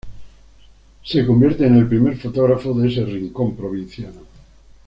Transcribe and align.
Se 1.03 1.23
convierte 1.27 1.67
en 1.67 1.75
el 1.75 1.87
primer 1.87 2.17
fotógrafo 2.17 2.73
de 2.73 2.87
ese 2.87 3.05
rincón 3.05 3.55
provinciano. 3.55 4.21